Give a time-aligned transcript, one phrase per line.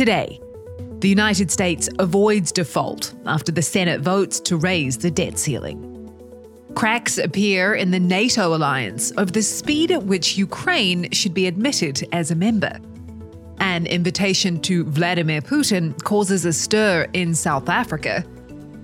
[0.00, 0.40] Today,
[1.00, 5.78] the United States avoids default after the Senate votes to raise the debt ceiling.
[6.74, 12.08] Cracks appear in the NATO alliance over the speed at which Ukraine should be admitted
[12.12, 12.78] as a member.
[13.58, 18.24] An invitation to Vladimir Putin causes a stir in South Africa.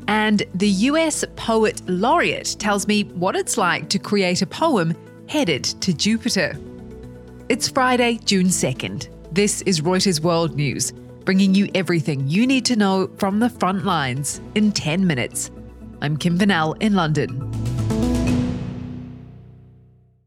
[0.08, 4.94] And the US Poet Laureate tells me what it's like to create a poem
[5.30, 6.58] headed to Jupiter.
[7.48, 9.08] It's Friday, June 2nd.
[9.32, 10.92] This is Reuters World News,
[11.26, 15.50] bringing you everything you need to know from the front lines in 10 minutes.
[16.00, 17.42] I'm Kim Vanell in London.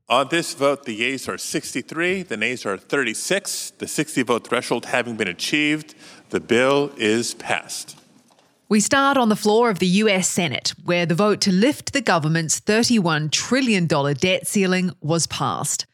[0.10, 3.72] On this vote, the yeas are 63, the nays are 36.
[3.78, 5.96] The 60 vote threshold having been achieved,
[6.32, 7.96] the bill is passed.
[8.68, 12.02] We start on the floor of the US Senate, where the vote to lift the
[12.02, 15.86] government's $31 trillion debt ceiling was passed.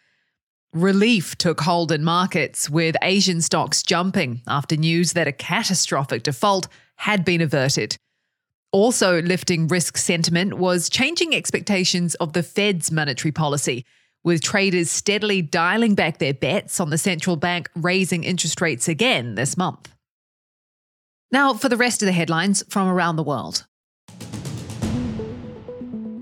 [0.75, 6.67] Relief took hold in markets, with Asian stocks jumping after news that a catastrophic default
[6.97, 7.95] had been averted.
[8.73, 13.85] Also lifting risk sentiment was changing expectations of the Fed's monetary policy
[14.25, 19.35] with traders steadily dialing back their bets on the central bank raising interest rates again
[19.35, 19.95] this month.
[21.31, 23.65] Now, for the rest of the headlines from around the world.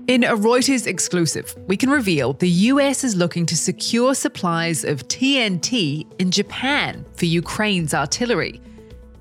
[0.06, 5.08] In a Reuters exclusive, we can reveal the US is looking to secure supplies of
[5.08, 8.60] TNT in Japan for Ukraine's artillery.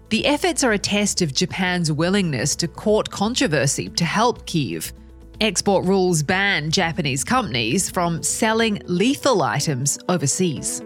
[0.09, 4.92] The efforts are a test of Japan's willingness to court controversy to help Kyiv.
[5.39, 10.81] Export rules ban Japanese companies from selling lethal items overseas.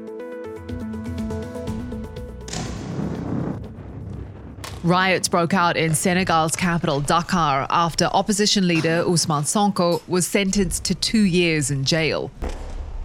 [4.87, 10.95] Riots broke out in Senegal's capital, Dakar, after opposition leader Ousmane Sonko was sentenced to
[10.95, 12.31] two years in jail.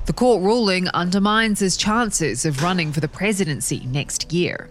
[0.06, 4.70] The court ruling undermines his chances of running for the presidency next year.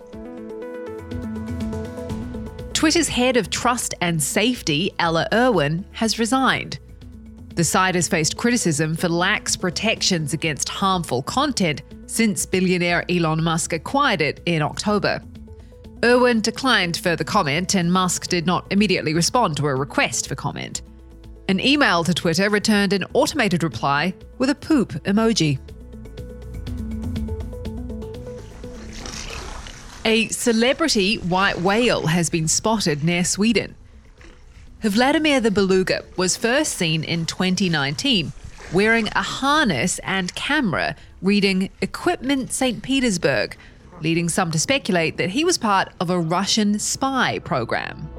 [2.72, 6.80] Twitter's head of trust and safety, Ella Irwin, has resigned.
[7.55, 13.73] The site has faced criticism for lax protections against harmful content since billionaire Elon Musk
[13.73, 15.21] acquired it in October.
[16.04, 20.82] Irwin declined further comment, and Musk did not immediately respond to a request for comment.
[21.48, 25.60] An email to Twitter returned an automated reply with a poop emoji.
[30.06, 33.76] A celebrity white whale has been spotted near Sweden.
[34.82, 38.33] Vladimir the beluga was first seen in 2019
[38.73, 42.82] wearing a harness and camera reading Equipment St.
[42.82, 43.56] Petersburg,
[44.02, 48.10] leading some to speculate that he was part of a Russian spy program.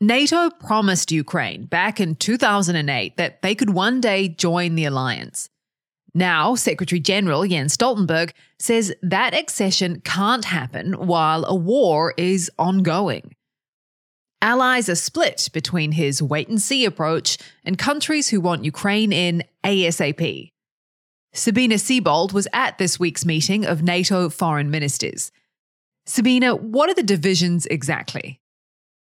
[0.00, 5.50] NATO promised Ukraine back in 2008 that they could one day join the alliance.
[6.14, 13.34] Now, Secretary General Jens Stoltenberg says that accession can't happen while a war is ongoing.
[14.40, 19.42] Allies are split between his wait and see approach and countries who want Ukraine in
[19.64, 20.50] ASAP.
[21.32, 25.30] Sabina Siebold was at this week's meeting of NATO foreign ministers.
[26.06, 28.40] Sabina, what are the divisions exactly?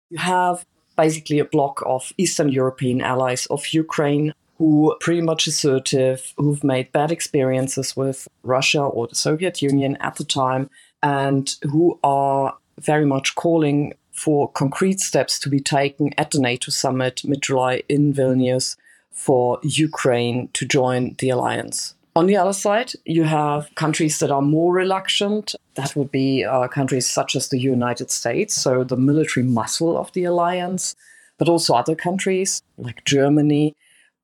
[0.10, 0.66] You have
[0.98, 6.92] basically a bloc of Eastern European allies of Ukraine who pretty much assertive, who've made
[6.92, 10.70] bad experiences with Russia or the Soviet Union at the time,
[11.02, 16.72] and who are very much calling for concrete steps to be taken at the NATO
[16.72, 18.76] summit mid July in Vilnius
[19.10, 21.96] for Ukraine to join the alliance.
[22.20, 25.56] On the other side, you have countries that are more reluctant.
[25.76, 30.12] That would be uh, countries such as the United States, so the military muscle of
[30.12, 30.98] the alliance,
[31.38, 33.74] but also other countries like Germany,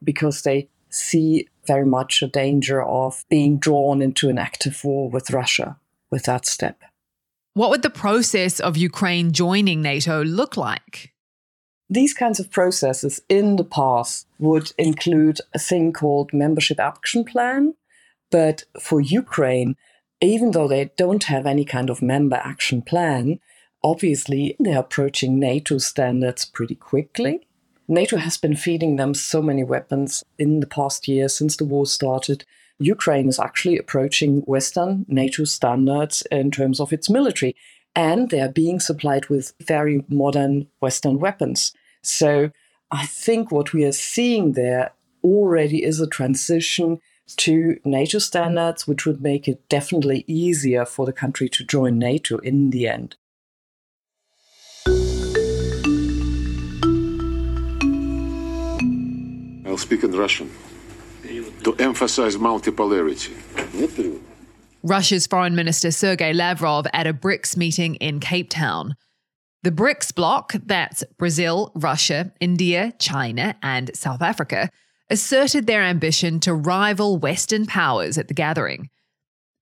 [0.03, 5.31] because they see very much a danger of being drawn into an active war with
[5.31, 5.77] Russia
[6.11, 6.81] with that step.
[7.53, 11.13] What would the process of Ukraine joining NATO look like?
[11.89, 17.73] These kinds of processes in the past would include a thing called Membership Action Plan.
[18.35, 19.77] But for Ukraine,
[20.19, 23.39] even though they don't have any kind of member action plan,
[23.81, 27.47] obviously they're approaching NATO standards pretty quickly.
[27.87, 31.85] NATO has been feeding them so many weapons in the past year since the war
[31.85, 32.43] started.
[32.77, 37.55] Ukraine is actually approaching Western NATO standards in terms of its military,
[37.95, 41.73] and they are being supplied with very modern Western weapons.
[42.03, 42.51] So
[42.91, 44.91] I think what we are seeing there
[45.23, 46.99] already is a transition
[47.37, 52.37] to NATO standards, which would make it definitely easier for the country to join NATO
[52.37, 53.15] in the end.
[59.65, 60.49] I'll speak in Russian
[61.63, 63.33] to emphasize multipolarity.
[64.83, 68.95] Russia's Foreign Minister Sergei Lavrov at a BRICS meeting in Cape Town.
[69.63, 74.69] The BRICS bloc, that's Brazil, Russia, India, China, and South Africa,
[75.09, 78.89] asserted their ambition to rival Western powers at the gathering.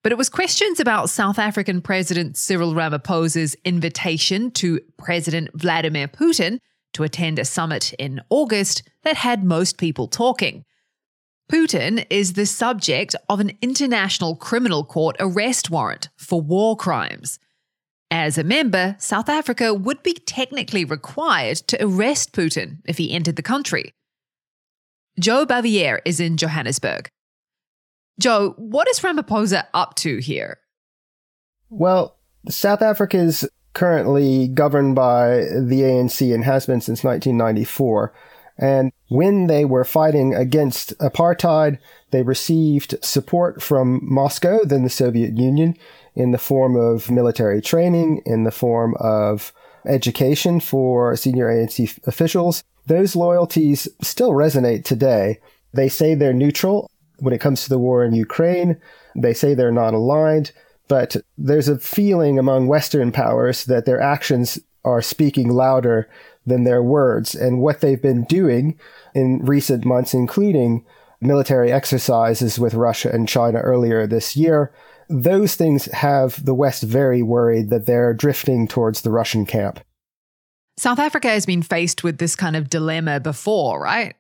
[0.04, 6.60] But it was questions about South African President Cyril Ramaphosa's invitation to President Vladimir Putin
[6.94, 10.66] to attend a summit in August that had most people talking.
[11.52, 17.40] Putin is the subject of an international criminal court arrest warrant for war crimes.
[18.10, 23.36] As a member, South Africa would be technically required to arrest Putin if he entered
[23.36, 23.94] the country.
[25.20, 27.10] Joe Bavier is in Johannesburg.
[28.20, 30.60] Joe, what is Ramaphosa up to here?
[31.70, 32.18] Well,
[32.50, 38.14] South Africa is currently governed by the ANC and has been since 1994.
[38.58, 41.80] And when they were fighting against apartheid,
[42.12, 45.76] they received support from Moscow, then the Soviet Union,
[46.16, 49.52] in the form of military training, in the form of
[49.86, 52.64] education for senior ANC officials.
[52.86, 55.40] Those loyalties still resonate today.
[55.74, 56.90] They say they're neutral
[57.20, 58.80] when it comes to the war in Ukraine.
[59.16, 60.52] They say they're not aligned,
[60.88, 66.10] but there's a feeling among Western powers that their actions are speaking louder
[66.46, 67.36] than their words.
[67.36, 68.78] And what they've been doing
[69.16, 70.86] in recent months, including
[71.22, 74.74] military exercises with Russia and China earlier this year,
[75.10, 79.80] those things have the West very worried that they're drifting towards the Russian camp.
[80.78, 84.16] South Africa has been faced with this kind of dilemma before, right?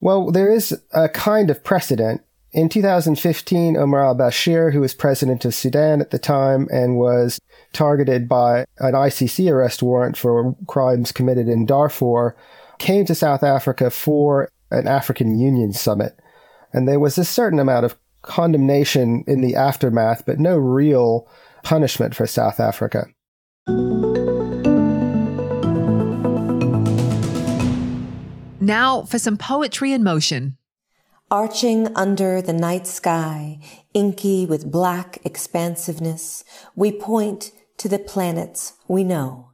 [0.00, 2.22] Well, there is a kind of precedent.
[2.52, 7.38] In 2015, Omar al Bashir, who was president of Sudan at the time and was
[7.72, 12.34] targeted by an ICC arrest warrant for crimes committed in Darfur,
[12.78, 16.18] came to South Africa for an African Union summit.
[16.72, 21.28] And there was a certain amount of condemnation in the aftermath, but no real
[21.62, 23.06] punishment for South Africa.
[28.70, 30.56] Now for some poetry in motion.
[31.28, 33.58] Arching under the night sky,
[33.94, 36.44] inky with black expansiveness,
[36.76, 39.50] we point to the planets we know.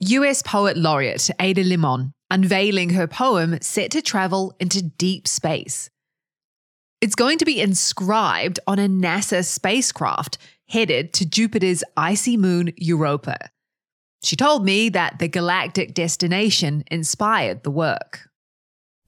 [0.00, 5.90] US poet laureate Ada Limon unveiling her poem set to travel into deep space.
[7.02, 10.38] It's going to be inscribed on a NASA spacecraft
[10.70, 13.50] headed to Jupiter's icy moon Europa.
[14.22, 18.30] She told me that the galactic destination inspired the work.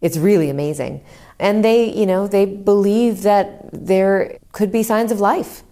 [0.01, 1.03] It's really amazing.
[1.39, 5.63] And they, you know, they believe that there could be signs of life.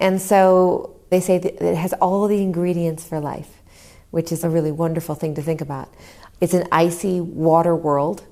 [0.00, 3.62] And so they say it has all the ingredients for life,
[4.10, 5.92] which is a really wonderful thing to think about.
[6.40, 8.24] It's an icy water world.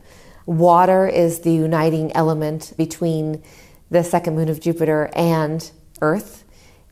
[0.46, 3.42] Water is the uniting element between
[3.90, 5.70] the second moon of Jupiter and
[6.00, 6.44] Earth.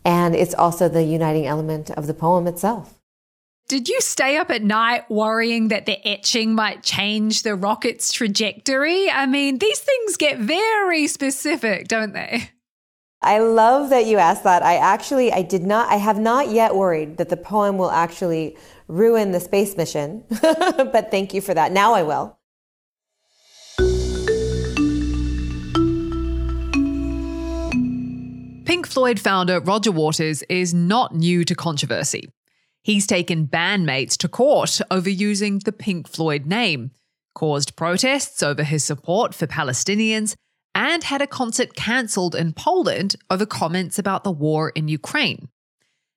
[0.04, 2.97] And it's also the uniting element of the poem itself.
[3.68, 9.10] Did you stay up at night worrying that the etching might change the rocket's trajectory?
[9.10, 12.48] I mean, these things get very specific, don't they?
[13.20, 14.62] I love that you asked that.
[14.62, 18.56] I actually I did not I have not yet worried that the poem will actually
[18.86, 20.24] ruin the space mission.
[20.40, 21.70] but thank you for that.
[21.70, 22.38] Now I will.
[28.64, 32.30] Pink Floyd founder Roger Waters is not new to controversy.
[32.88, 36.92] He's taken bandmates to court over using the Pink Floyd name,
[37.34, 40.34] caused protests over his support for Palestinians,
[40.74, 45.50] and had a concert cancelled in Poland over comments about the war in Ukraine.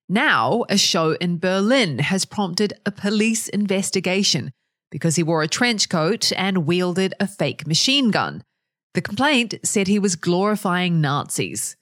[0.08, 4.54] Now, a show in Berlin has prompted a police investigation
[4.92, 8.46] because he wore a trench coat and wielded a fake machine gun.
[8.94, 11.76] The complaint said he was glorifying Nazis.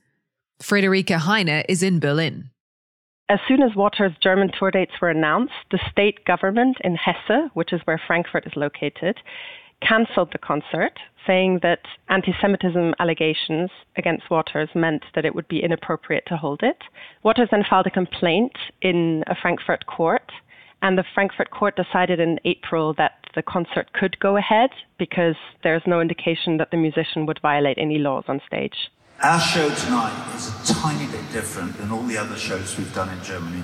[0.59, 2.49] Friederike Heine is in Berlin.
[3.29, 7.71] As soon as Waters' German tour dates were announced, the state government in Hesse, which
[7.71, 9.19] is where Frankfurt is located,
[9.81, 15.61] cancelled the concert, saying that anti Semitism allegations against Waters meant that it would be
[15.63, 16.81] inappropriate to hold it.
[17.21, 20.31] Waters then filed a complaint in a Frankfurt court,
[20.81, 25.83] and the Frankfurt court decided in April that the concert could go ahead because there's
[25.85, 28.89] no indication that the musician would violate any laws on stage.
[29.21, 33.09] Our show tonight is a tiny bit different than all the other shows we've done
[33.09, 33.63] in Germany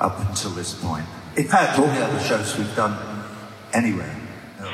[0.00, 1.06] up until this point.
[1.36, 2.98] In fact, all the other shows we've done
[3.72, 4.12] anywhere.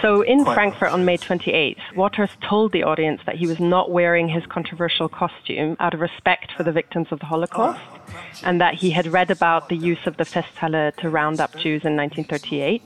[0.01, 4.31] So in Frankfurt on May 28th, Waters told the audience that he was not wearing
[4.31, 8.01] his controversial costume out of respect for the victims of the Holocaust, oh,
[8.45, 11.85] and that he had read about the use of the Festhalle to round up Jews
[11.85, 12.81] in 1938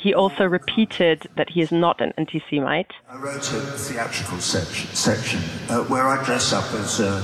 [0.00, 2.92] he also repeated that he is not an anti Semite.
[3.08, 7.22] I wrote a theatrical section, section uh, where I dress up as a,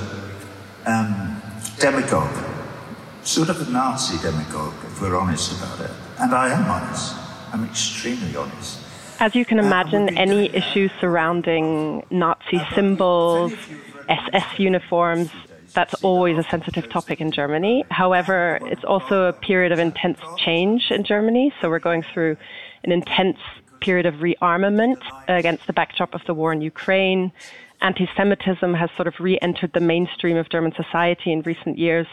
[0.84, 1.40] um,
[1.78, 2.44] demagogue,
[3.22, 5.90] sort of a Nazi demagogue, if we're honest about it.
[6.18, 7.14] And I am honest.
[7.52, 8.80] I'm extremely honest.
[9.20, 13.54] As you can imagine, any issues surrounding Nazi symbols,
[14.08, 15.30] SS uniforms,
[15.72, 17.84] that's always a sensitive topic in Germany.
[17.90, 21.52] However, it's also a period of intense change in Germany.
[21.60, 22.36] So we're going through
[22.86, 23.38] an intense
[23.80, 27.32] period of rearmament against the backdrop of the war in Ukraine.
[27.82, 32.06] Anti Semitism has sort of re entered the mainstream of German society in recent years.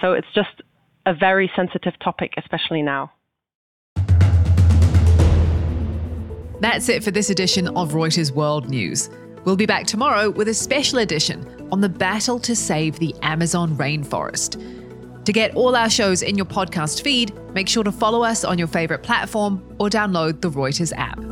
[0.00, 0.62] So it's just
[1.04, 3.12] a very sensitive topic, especially now.
[6.60, 9.10] That's it for this edition of Reuters World News.
[9.44, 13.76] We'll be back tomorrow with a special edition on the battle to save the Amazon
[13.76, 14.60] rainforest.
[15.24, 18.58] To get all our shows in your podcast feed, make sure to follow us on
[18.58, 21.31] your favorite platform or download the Reuters app.